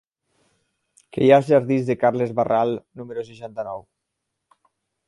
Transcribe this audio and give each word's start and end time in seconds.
Què 1.17 1.21
hi 1.27 1.29
ha 1.33 1.35
als 1.37 1.51
jardins 1.51 1.85
de 1.91 1.97
Carles 2.05 2.35
Barral 2.41 2.75
número 3.03 3.29
seixanta-nou? 3.31 3.89